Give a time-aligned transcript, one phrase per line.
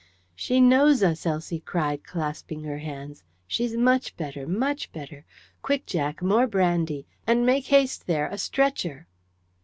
[0.33, 3.23] "She knows us!" Elsie cried, clasping her hands.
[3.45, 5.25] "She's much better much better.
[5.61, 7.05] Quick, Jack, more brandy!
[7.27, 9.05] And make haste there a stretcher!"